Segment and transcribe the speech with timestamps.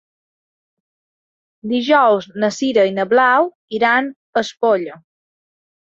[1.73, 5.01] Dijous na Sira i na Blau iran a Espolla.